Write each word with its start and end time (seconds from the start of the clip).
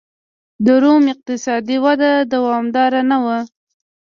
د 0.65 0.67
روم 0.83 1.03
اقتصادي 1.13 1.77
وده 1.85 2.11
دوامداره 2.33 3.01
نه 3.11 3.17
وه. 3.25 3.39